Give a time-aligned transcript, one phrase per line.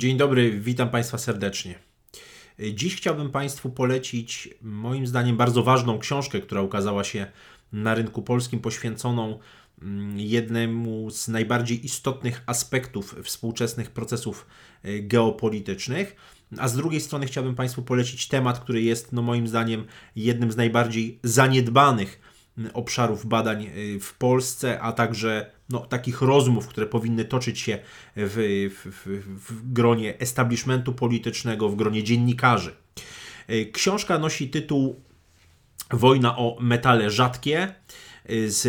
[0.00, 1.74] Dzień dobry, witam Państwa serdecznie.
[2.74, 7.26] Dziś chciałbym Państwu polecić moim zdaniem bardzo ważną książkę, która ukazała się
[7.72, 9.38] na rynku polskim, poświęconą
[9.82, 14.46] mm, jednemu z najbardziej istotnych aspektów współczesnych procesów
[14.82, 16.16] e, geopolitycznych.
[16.58, 19.84] A z drugiej strony chciałbym Państwu polecić temat, który jest no moim zdaniem
[20.16, 22.20] jednym z najbardziej zaniedbanych
[22.72, 27.78] obszarów badań y, w Polsce, a także no, takich rozmów, które powinny toczyć się
[28.16, 29.06] w, w,
[29.50, 32.74] w gronie establishmentu politycznego, w gronie dziennikarzy.
[33.50, 35.00] Y, książka nosi tytuł
[35.90, 37.74] Wojna o metale rzadkie.
[38.30, 38.64] Y, z,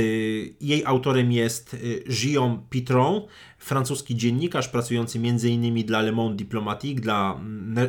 [0.62, 1.78] jej autorem jest
[2.22, 3.22] Guillaume Pitron,
[3.58, 5.86] francuski dziennikarz pracujący m.in.
[5.86, 7.40] dla Le Monde Diplomatique, dla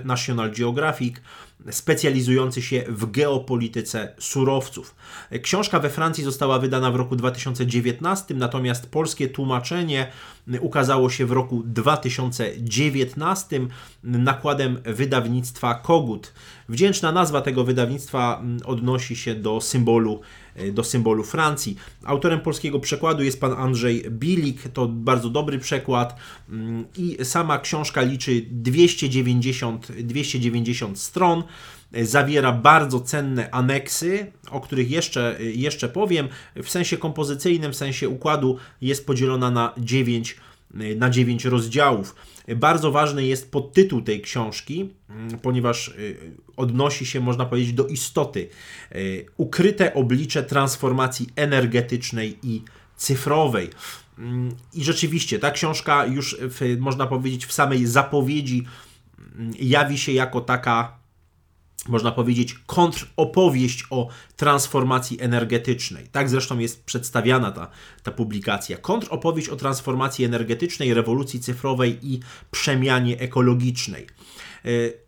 [0.05, 1.17] National Geographic,
[1.71, 4.95] specjalizujący się w geopolityce surowców.
[5.43, 10.07] Książka we Francji została wydana w roku 2019, natomiast polskie tłumaczenie
[10.61, 13.61] ukazało się w roku 2019
[14.03, 16.33] nakładem wydawnictwa Kogut.
[16.69, 20.21] Wdzięczna nazwa tego wydawnictwa mm, odnosi się do symbolu
[20.73, 21.77] do symbolu Francji.
[22.05, 26.17] Autorem polskiego przekładu jest pan Andrzej Bilik, to bardzo dobry przekład
[26.49, 31.43] mm, i sama książka liczy 290, 290 stron.
[32.03, 36.29] Zawiera bardzo cenne aneksy, o których jeszcze, jeszcze powiem.
[36.63, 40.37] W sensie kompozycyjnym, w sensie układu jest podzielona na 9
[40.97, 42.15] na 9 rozdziałów.
[42.57, 46.17] Bardzo ważny jest podtytuł tej książki, mm, ponieważ y,
[46.57, 48.49] odnosi się, można powiedzieć, do istoty.
[48.95, 52.63] Y, ukryte oblicze transformacji energetycznej i
[52.97, 53.71] cyfrowej.
[54.19, 58.65] Mm, I rzeczywiście ta książka już, w, można powiedzieć, w samej zapowiedzi
[59.39, 60.97] mm, jawi się jako taka,
[61.89, 66.07] można powiedzieć, kontropowieść o transformacji energetycznej.
[66.13, 67.71] Tak zresztą jest przedstawiana ta,
[68.03, 68.77] ta publikacja.
[68.77, 74.07] Kontropowieść o transformacji energetycznej, rewolucji cyfrowej i przemianie ekologicznej.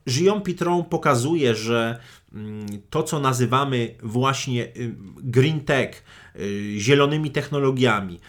[0.06, 1.98] Guillaume Pitron pokazuje, że
[2.32, 4.68] mm, to, co nazywamy właśnie
[5.16, 6.23] green tech, y,
[6.78, 8.20] zielonymi technologiami,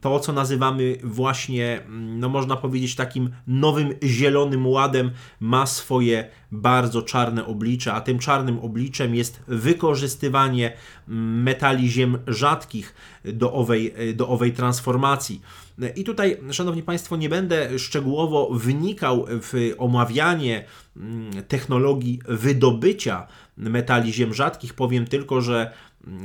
[0.00, 5.10] to, co nazywamy właśnie, mm, no można powiedzieć, takim nowym zielonym ładem,
[5.40, 10.72] ma swoje bardzo czarne oblicze, a tym czarnym obliczem jest wykorzystywanie
[11.08, 12.94] mm, metali ziem rzadkich
[13.24, 15.40] do owej, do owej transformacji.
[15.96, 20.64] I tutaj, Szanowni Państwo, nie będę szczegółowo wnikał w omawianie
[20.96, 23.26] mm, technologii wydobycia
[23.56, 24.74] metali ziem rzadkich.
[24.74, 25.72] Powiem tylko, że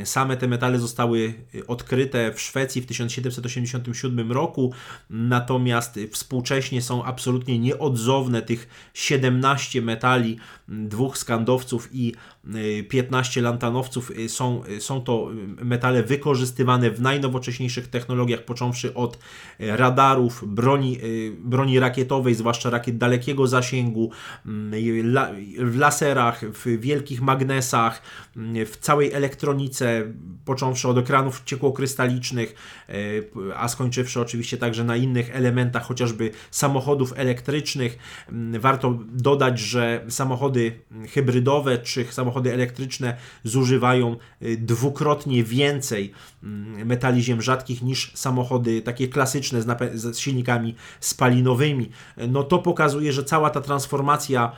[0.03, 1.33] Same te metale zostały
[1.67, 4.73] odkryte w Szwecji w 1787 roku,
[5.09, 10.37] natomiast współcześnie są absolutnie nieodzowne tych 17 metali,
[10.69, 12.13] dwóch skandowców i
[12.89, 14.11] 15 lantanowców.
[14.27, 15.29] Są, są to
[15.63, 19.19] metale wykorzystywane w najnowocześniejszych technologiach, począwszy od
[19.59, 20.97] radarów, broni,
[21.39, 24.11] broni rakietowej, zwłaszcza rakiet dalekiego zasięgu,
[25.59, 28.01] w laserach, w wielkich magnesach,
[28.65, 30.13] w całej elektronice
[30.45, 32.55] począwszy od ekranów ciekłokrystalicznych,
[33.55, 37.97] a skończywszy oczywiście także na innych elementach, chociażby samochodów elektrycznych.
[38.29, 40.58] Mm, warto dodać, że samochody
[41.09, 46.11] hybrydowe czy samochody elektryczne zużywają e, dwukrotnie więcej
[46.43, 51.89] mm, metali ziem rzadkich niż samochody takie klasyczne z, z silnikami spalinowymi.
[52.27, 54.51] No to pokazuje, że cała ta transformacja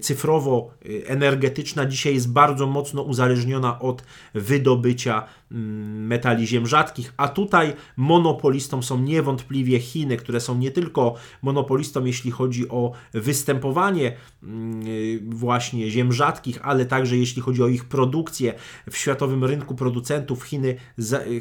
[0.00, 4.02] cyfrowo-energetyczna dzisiaj jest bardzo mocno uzależniona od
[4.34, 11.14] wydobycia mm, metali ziem rzadkich, a tutaj monopolistą są niewątpliwie Chiny, które są nie tylko
[11.42, 17.84] monopolistą, jeśli chodzi o występowanie mm, właśnie ziem rzadkich, ale także jeśli chodzi o ich
[17.84, 18.54] produkcję
[18.90, 20.44] w światowym rynku producentów.
[20.44, 20.76] Chiny,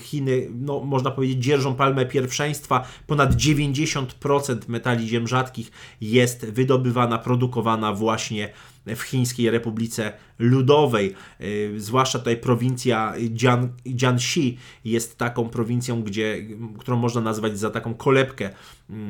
[0.01, 2.87] Chiny no, można powiedzieć, dzierżą palmę pierwszeństwa.
[3.07, 5.71] Ponad 90% metali ziem rzadkich
[6.01, 8.49] jest wydobywana, produkowana właśnie
[8.85, 11.15] w Chińskiej Republice Ludowej.
[11.41, 16.45] Y, zwłaszcza tutaj prowincja Jian, Jiangxi jest taką prowincją, gdzie,
[16.79, 18.49] którą można nazwać za taką kolebkę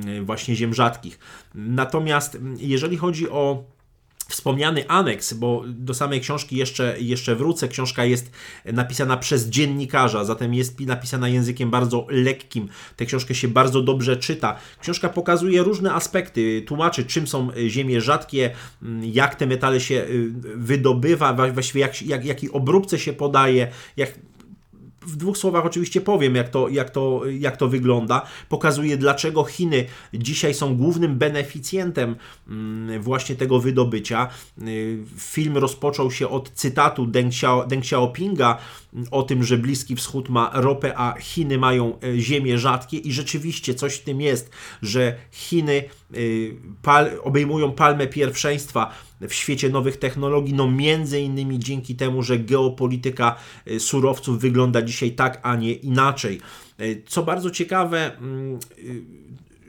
[0.08, 1.20] y, właśnie ziem rzadkich.
[1.56, 3.64] Natomiast jeżeli chodzi o
[4.30, 7.68] wspomniany aneks, bo do samej książki jeszcze, jeszcze wrócę.
[7.68, 8.32] Książka jest
[8.66, 12.70] napisana przez dziennikarza, zatem jest napisana językiem bardzo lekkim.
[12.96, 14.56] Tę książkę się bardzo dobrze czyta.
[14.82, 18.52] Książka pokazuje różne aspekty, tłumaczy czym są ziemie rzadkie,
[19.02, 23.68] jak te metale się y, wydobywa, właściwie jak, jak, jakiej obróbce się podaje,
[23.98, 24.14] jak
[25.10, 28.22] w dwóch słowach oczywiście powiem, jak to, jak, to, jak to wygląda.
[28.50, 32.16] Pokazuje, dlaczego Chiny dzisiaj są głównym beneficjentem
[32.48, 34.28] mm, właśnie tego wydobycia.
[34.68, 38.58] Y, film rozpoczął się od cytatu Deng, Xiao, Deng Xiaopinga
[38.94, 43.12] mm, o tym, że Bliski Wschód ma ropę, a Chiny mają e, ziemię rzadkie i
[43.12, 44.50] rzeczywiście coś w tym jest,
[44.82, 45.84] że Chiny
[46.82, 53.36] pal, obejmują palmę pierwszeństwa w świecie nowych technologii, no między innymi dzięki temu, że geopolityka
[53.80, 56.40] surowców wygląda dzisiaj tak, a nie inaczej.
[57.08, 58.60] Co bardzo ciekawe, mm,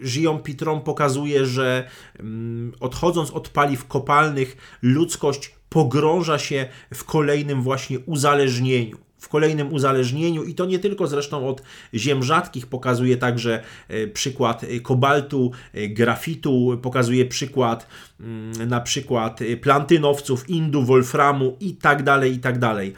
[0.01, 1.89] Żyją Pitron pokazuje, że
[2.19, 10.45] mm, odchodząc od paliw kopalnych, ludzkość pogrąża się w kolejnym właśnie uzależnieniu w kolejnym uzależnieniu
[10.45, 11.63] i to nie tylko zresztą od
[11.95, 17.87] ziem rzadkich, pokazuje także e, przykład e, kobaltu, e, grafitu, pokazuje przykład
[18.21, 22.95] mm, na przykład plantynowców, indu, wolframu i tak dalej, i tak dalej.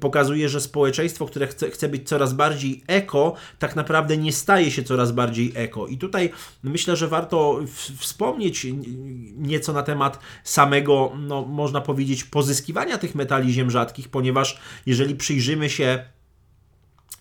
[0.00, 4.82] Pokazuje, że społeczeństwo, które chce, chce być coraz bardziej eko, tak naprawdę nie staje się
[4.82, 5.86] coraz bardziej eko.
[5.86, 6.30] I tutaj
[6.62, 7.60] myślę, że warto
[7.96, 8.66] wspomnieć
[9.36, 15.70] nieco na temat samego, no, można powiedzieć, pozyskiwania tych metali ziem rzadkich, ponieważ jeżeli przyjrzymy
[15.70, 16.04] się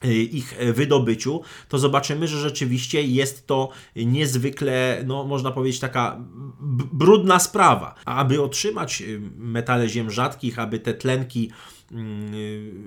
[0.05, 6.17] y, ich wydobyciu, to zobaczymy, że rzeczywiście jest to niezwykle, no można powiedzieć, taka
[6.93, 7.95] brudna sprawa.
[8.05, 11.51] Aby otrzymać y, metale ziem rzadkich, aby te tlenki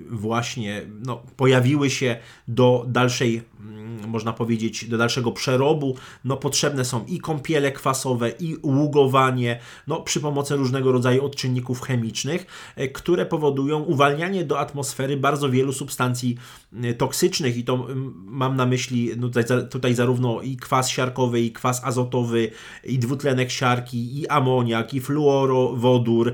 [0.09, 2.17] właśnie no, pojawiły się
[2.47, 5.95] do dalszej, mm, można powiedzieć, do dalszego przerobu,
[6.25, 12.45] no, potrzebne są i kąpiele kwasowe, i ługowanie, no, przy pomocy różnego rodzaju odczynników chemicznych,
[12.75, 16.37] e, które powodują uwalnianie do atmosfery bardzo wielu substancji
[16.83, 21.41] e, toksycznych i to mm, mam na myśli no, tutaj, tutaj zarówno i kwas siarkowy,
[21.41, 22.51] i kwas azotowy,
[22.83, 26.33] i dwutlenek siarki, i amoniak, i fluorowodór.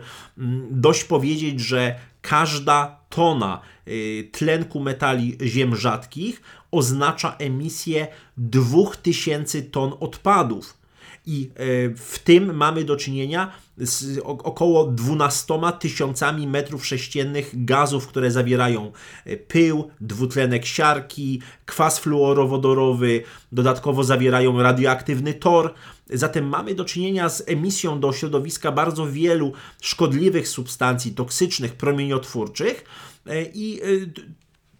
[0.71, 8.07] Dość powiedzieć, że każda tona y, tlenku metali ziem rzadkich oznacza emisję
[8.37, 10.78] 2000 ton odpadów.
[11.29, 18.31] I y, w tym mamy do czynienia z około 12 tysiącami metrów sześciennych gazów, które
[18.31, 18.91] zawierają
[19.27, 25.73] y, pył, dwutlenek siarki, kwas fluorowodorowy, dodatkowo zawierają radioaktywny tor.
[26.09, 32.85] Zatem mamy do czynienia z emisją do środowiska bardzo wielu szkodliwych substancji toksycznych, promieniotwórczych
[33.25, 33.85] e, i e,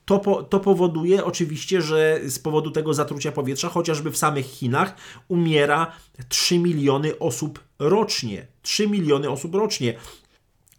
[0.09, 4.95] to, po, to powoduje oczywiście, że z powodu tego zatrucia powietrza, chociażby w samych Chinach,
[5.27, 5.91] umiera
[6.29, 8.47] 3 miliony osób rocznie.
[8.61, 9.93] 3 miliony osób rocznie.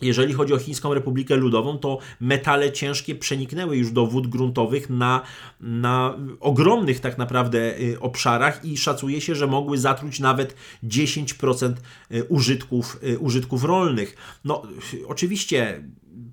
[0.03, 5.23] Jeżeli chodzi o Chińską Republikę Ludową, to metale ciężkie przeniknęły już do wód gruntowych na,
[5.61, 10.55] na ogromnych tak naprawdę y, obszarach i szacuje się, że mogły zatruć nawet
[10.85, 11.73] 10%
[12.13, 14.17] y, użytków, y, użytków rolnych.
[14.45, 14.63] No,
[15.07, 15.83] oczywiście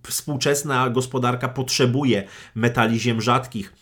[0.08, 2.24] współczesna gospodarka potrzebuje
[2.56, 3.74] metali ziem rzadkich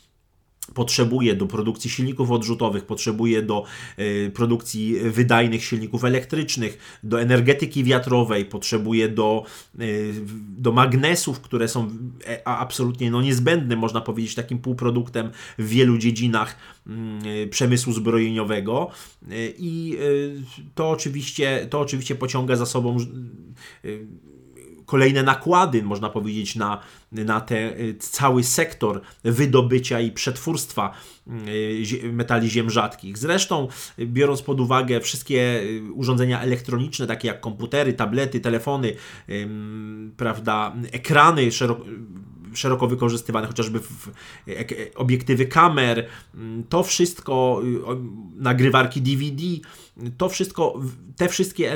[0.73, 3.63] potrzebuje do produkcji silników odrzutowych, potrzebuje do
[3.99, 9.43] y, produkcji wydajnych silników elektrycznych, do energetyki wiatrowej, potrzebuje do,
[9.79, 10.13] y,
[10.57, 11.89] do magnesów, które są
[12.27, 16.55] e, absolutnie no, niezbędnym, można powiedzieć, takim półproduktem w wielu dziedzinach
[17.43, 18.91] y, przemysłu zbrojeniowego.
[19.57, 19.97] I
[20.75, 22.97] to oczywiście, to oczywiście pociąga za sobą
[24.85, 30.91] kolejne nakłady, można powiedzieć, na, na ten y, cały sektor wydobycia i przetwórstwa
[32.03, 33.17] y, metali ziem rzadkich.
[33.17, 33.67] Zresztą,
[33.99, 38.95] biorąc pod uwagę wszystkie y, urządzenia elektroniczne, takie jak komputery, tablety, telefony,
[40.17, 41.85] prawda, ekrany szeroko
[42.55, 44.09] szeroko wykorzystywane, chociażby w
[44.95, 46.07] obiektywy kamer,
[46.69, 47.61] to wszystko,
[48.35, 49.43] nagrywarki DVD,
[50.17, 50.79] to wszystko,
[51.15, 51.75] te wszystkie,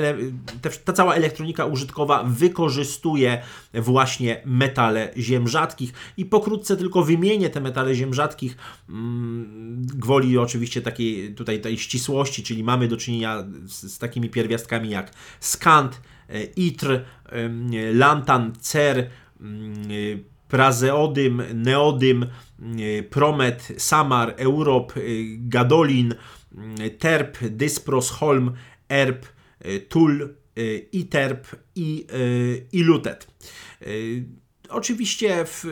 [0.62, 3.42] te, ta cała elektronika użytkowa wykorzystuje
[3.74, 5.92] właśnie metale ziem rzadkich.
[6.16, 8.56] I pokrótce tylko wymienię te metale ziem rzadkich
[8.88, 14.90] mm, gwoli oczywiście takiej tutaj tej ścisłości, czyli mamy do czynienia z, z takimi pierwiastkami
[14.90, 17.04] jak skant, e, itr,
[17.92, 19.10] lantan, cer,
[19.40, 22.26] mm, prazeodym, neodym,
[23.10, 24.92] promet, samar, europ,
[25.38, 26.14] gadolin,
[26.98, 28.52] terp, dyspros, holm,
[28.88, 29.26] erp,
[29.88, 30.34] tul,
[30.92, 32.06] iterp i,
[32.72, 33.26] i lutet.
[34.68, 35.64] Oczywiście w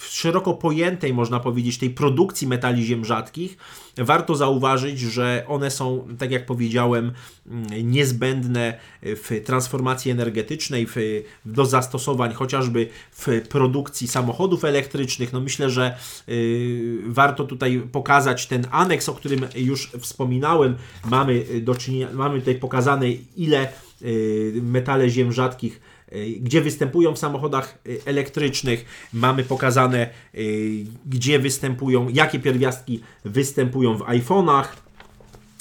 [0.00, 3.56] szeroko pojętej, można powiedzieć, tej produkcji metali ziem rzadkich,
[3.96, 7.12] warto zauważyć, że one są, tak jak powiedziałem,
[7.46, 10.96] mm, niezbędne w transformacji energetycznej, w,
[11.44, 15.32] do zastosowań chociażby w produkcji samochodów elektrycznych.
[15.32, 15.96] No myślę, że
[16.28, 20.76] y, warto tutaj pokazać ten aneks, o którym już wspominałem.
[21.04, 23.68] Mamy do czynienia, mamy tutaj pokazane ile
[24.02, 25.97] y, metale ziem rzadkich Y,
[26.40, 28.84] gdzie występują w samochodach y, elektrycznych.
[29.12, 34.64] Mamy pokazane, y, gdzie występują, jakie pierwiastki występują w iPhone'ach.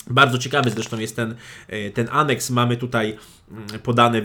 [0.09, 1.35] Bardzo ciekawy zresztą jest ten,
[1.93, 2.49] ten aneks.
[2.49, 3.17] Mamy tutaj
[3.51, 4.21] mm, podane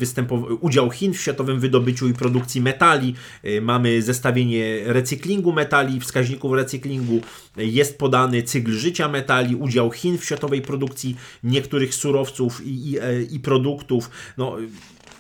[0.60, 3.14] udział Chin w światowym wydobyciu i produkcji metali.
[3.62, 7.20] Mamy zestawienie recyklingu metali, wskaźników recyklingu.
[7.56, 13.22] Jest podany cykl życia metali, udział Chin w światowej produkcji niektórych surowców i, i, e,
[13.22, 14.10] i produktów.
[14.36, 14.56] No,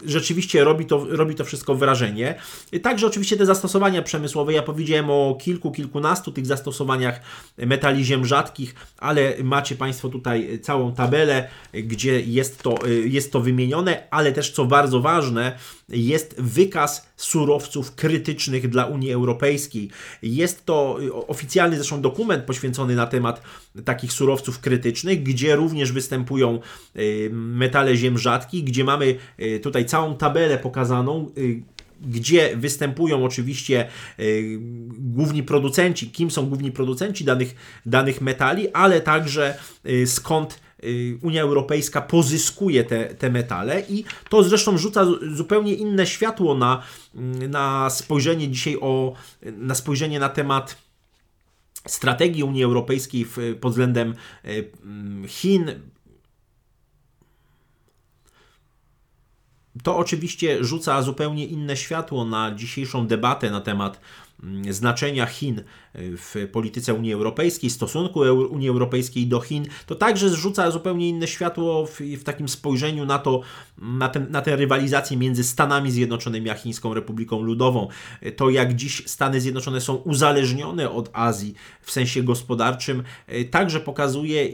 [0.04, 2.34] rzeczywiście robi to, robi to wszystko wrażenie.
[2.82, 7.20] Także oczywiście te zastosowania przemysłowe, ja powiedziałem o kilku, kilkunastu tych zastosowaniach
[7.58, 14.06] metali ziem rzadkich, ale macie Państwo tutaj całą tabelę, gdzie jest to, jest to wymienione,
[14.10, 19.90] ale też co bardzo ważne, jest wykaz surowców krytycznych dla Unii Europejskiej.
[20.22, 23.42] Jest to oficjalny zresztą dokument poświęcony na temat
[23.84, 26.60] takich surowców krytycznych, gdzie również występują
[26.96, 31.62] y, metale ziem rzadkich, gdzie mamy y, tutaj całą tabelę pokazaną, y,
[32.00, 33.88] gdzie występują oczywiście
[34.88, 37.54] główni producenci, kim są główni producenci danych,
[37.86, 39.58] danych metali, ale także
[40.06, 40.60] skąd
[41.22, 46.82] Unia Europejska pozyskuje te, te metale i to zresztą rzuca zupełnie inne światło na,
[47.48, 50.76] na spojrzenie dzisiaj o, na spojrzenie na temat
[51.88, 53.26] strategii Unii Europejskiej
[53.60, 54.48] pod względem e,
[55.28, 55.70] Chin.
[59.82, 64.00] To oczywiście rzuca zupełnie inne światło na dzisiejszą debatę na temat
[64.42, 65.62] Mm, znaczenia Chin e,
[66.16, 71.86] w polityce Unii Europejskiej, stosunku Unii Europejskiej do Chin, to także zrzuca zupełnie inne światło
[71.86, 73.40] w, w takim spojrzeniu na to,
[73.78, 77.88] na, ten, na tę rywalizację między Stanami Zjednoczonymi a Chińską Republiką Ludową.
[78.20, 83.80] E, to jak dziś Stany Zjednoczone są uzależnione od Azji w sensie gospodarczym, e, także
[83.80, 84.48] pokazuje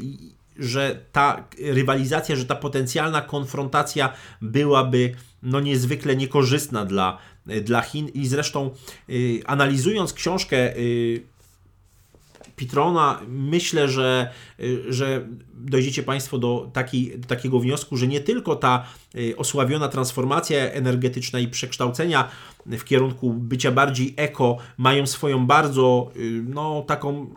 [0.58, 4.12] że ta rywalizacja, że ta potencjalna konfrontacja
[4.42, 7.18] byłaby no niezwykle niekorzystna dla,
[7.62, 8.08] dla Chin.
[8.08, 8.70] I zresztą
[9.10, 11.22] y, analizując książkę y,
[12.56, 18.56] Pitrona, myślę, że, y, że dojdziecie Państwo do, takiej, do takiego wniosku, że nie tylko
[18.56, 18.86] ta
[19.36, 22.28] osławiona transformacja energetyczna i przekształcenia
[22.66, 26.10] w kierunku bycia bardziej eko mają swoją bardzo
[26.44, 27.34] no, taką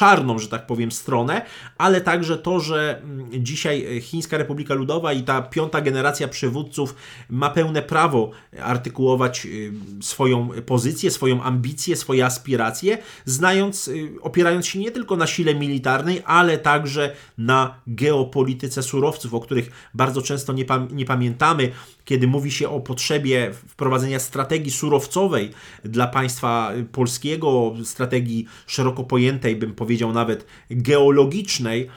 [0.00, 1.42] czarną, że tak powiem, stronę,
[1.78, 6.94] ale także to, że mm, dzisiaj Chińska Republika Ludowa i ta piąta generacja przywódców
[7.30, 8.30] ma pełne prawo
[8.62, 15.26] artykułować y, swoją pozycję, swoją ambicję, swoje aspiracje, znając, y, opierając się nie tylko na
[15.26, 21.72] sile militarnej, ale także na geopolityce surowców, o których bardzo często nie, pam nie pamiętamy,
[22.04, 25.50] kiedy mówi się o potrzebie wprowadzenia strategii surowcowej
[25.84, 31.88] dla państwa polskiego, strategii szeroko pojętej, bym powiedział nawet geologicznej,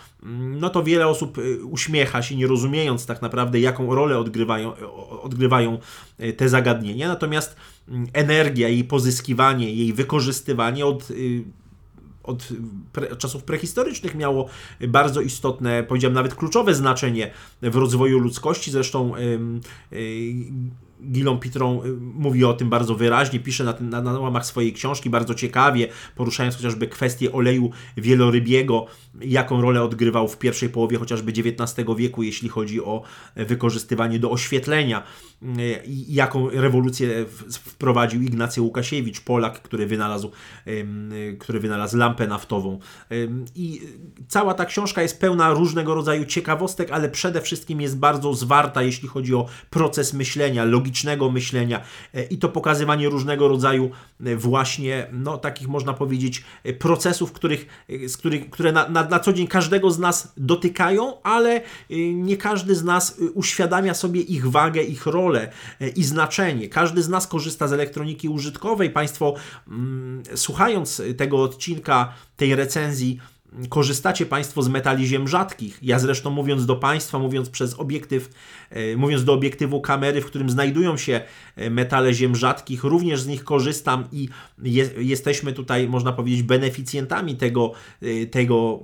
[0.59, 4.73] no to wiele osób y, uśmiecha się, nie rozumiejąc tak naprawdę, jaką rolę odgrywają,
[5.21, 5.77] odgrywają
[6.19, 7.07] y, te zagadnienia.
[7.07, 7.55] Natomiast
[7.87, 11.43] mm, energia, jej pozyskiwanie, jej wykorzystywanie od y,
[12.23, 12.49] od,
[12.93, 14.49] pre, czasów prehistorycznych miało
[14.87, 18.71] bardzo istotne, powiedziałem nawet kluczowe znaczenie w rozwoju ludzkości.
[18.71, 19.39] Zresztą yy,
[19.91, 20.33] yy,
[21.11, 21.39] Gilon
[21.99, 26.55] mówi o tym bardzo wyraźnie, pisze na, na, na łamach swojej książki bardzo ciekawie, poruszając
[26.55, 28.85] chociażby kwestię oleju wielorybiego,
[29.21, 33.01] jaką rolę odgrywał w pierwszej połowie chociażby XIX wieku, jeśli chodzi o
[33.35, 35.03] wykorzystywanie do oświetlenia
[36.07, 40.31] jaką rewolucję wprowadził Ignacy Łukasiewicz, Polak, który wynalazł,
[41.39, 42.79] który wynalazł lampę naftową.
[43.55, 43.81] I
[44.27, 49.07] cała ta książka jest pełna różnego rodzaju ciekawostek, ale przede wszystkim jest bardzo zwarta, jeśli
[49.07, 51.81] chodzi o proces myślenia, logicznego myślenia
[52.13, 53.91] e, i to pokazywanie różnego rodzaju
[54.25, 59.19] e, właśnie, no takich można powiedzieć, e, procesów, których, z których, które na, na, na
[59.19, 61.61] co dzień każdego z nas dotykają, ale
[62.13, 65.32] nie każdy z nas uświadamia sobie ich wagę, ich rolę
[65.95, 66.69] i znaczenie.
[66.69, 68.89] Każdy z nas korzysta z elektroniki użytkowej.
[68.89, 69.33] Państwo,
[69.67, 73.19] mm, słuchając tego odcinka, tej recenzji,
[73.69, 75.79] korzystacie Państwo z metali ziem rzadkich.
[75.81, 78.29] Ja zresztą mówiąc do Państwa, mówiąc przez obiektyw,
[78.69, 81.21] e, mówiąc do obiektywu kamery, w którym znajdują się
[81.55, 84.29] e, metale ziem rzadkich, również z nich korzystam i
[84.63, 87.71] je, jesteśmy tutaj, można powiedzieć, beneficjentami tego,
[88.01, 88.79] e, tego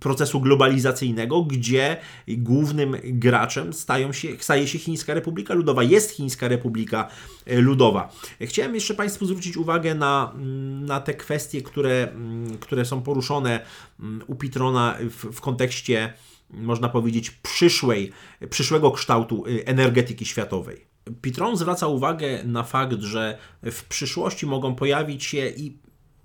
[0.00, 1.96] procesu globalizacyjnego, gdzie
[2.28, 5.82] głównym graczem stają się, staje się Chińska Republika Ludowa.
[5.82, 7.08] Jest Chińska Republika
[7.46, 8.12] e, Ludowa.
[8.40, 13.60] Chciałem jeszcze Państwu zwrócić uwagę na, mm, na te kwestie, które, mm, które są poruszone
[14.00, 16.12] mm, u Pitrona w, w kontekście,
[16.50, 18.12] można powiedzieć, przyszłej,
[18.50, 20.96] przyszłego kształtu y, energetyki światowej.
[21.22, 25.78] Pitron zwraca uwagę na fakt, że w przyszłości mogą pojawić się i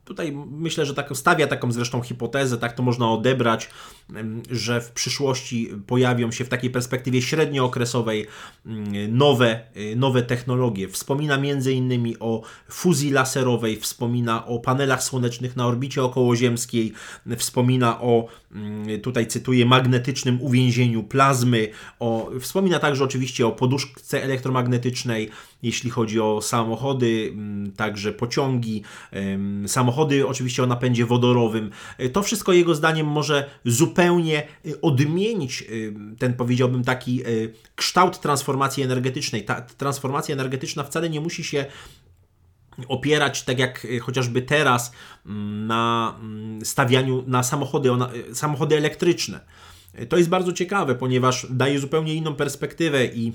[0.06, 3.70] Tutaj myślę, że tak stawia taką zresztą hipotezę, tak to można odebrać,
[4.52, 8.28] że w przyszłości pojawią się w takiej perspektywie średniookresowej
[9.10, 9.62] nowe,
[9.96, 10.88] nowe technologie.
[10.88, 11.38] Wspomina
[11.72, 16.94] innymi o fuzji laserowej, wspomina o panelach słonecznych na orbicie okołoziemskiej,
[17.38, 18.28] wspomina o,
[19.04, 21.68] tutaj cytuję, magnetycznym uwięzieniu plazmy,
[22.00, 25.30] o, wspomina także oczywiście o poduszce elektromagnetycznej,
[25.64, 27.34] jeśli chodzi o samochody,
[27.76, 28.84] także pociągi,
[29.68, 29.91] samochody
[30.28, 31.72] oczywiście o napędzie wodorowym.
[32.14, 37.22] To wszystko jego zdaniem może zupełnie y, odmienić y, ten, powiedziałbym, taki
[37.76, 39.46] kształt transformacji energetycznej.
[39.46, 41.66] Ta transformacja energetyczna wcale nie musi się
[42.88, 44.92] opierać, tak jak chociażby teraz,
[45.26, 47.90] mm, na mm, stawianiu na samochody,
[48.34, 49.40] samochody elektryczne.
[50.10, 53.34] To jest bardzo ciekawe, ponieważ daje zupełnie inną perspektywę i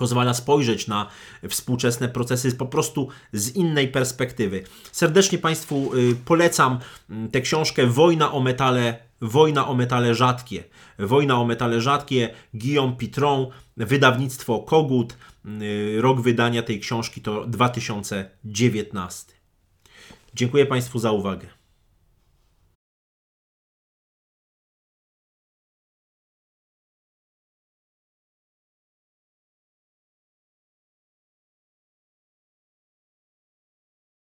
[0.00, 1.06] pozwala spojrzeć na
[1.48, 4.64] współczesne procesy po prostu z innej perspektywy.
[4.92, 6.78] Serdecznie Państwu y, polecam
[7.10, 10.64] mm, tę książkę Wojna o metale, Wojna o metale rzadkie.
[10.98, 15.16] Wojna o metale rzadkie, Guillaume Pitron, wydawnictwo Kogut.
[15.62, 19.32] Y, rok wydania tej książki to 2019.
[20.34, 21.59] Dziękuję Państwu za uwagę.